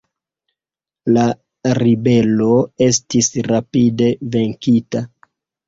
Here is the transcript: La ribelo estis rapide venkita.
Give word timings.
La 1.17 1.25
ribelo 1.81 2.49
estis 2.87 3.31
rapide 3.53 4.11
venkita. 4.39 5.07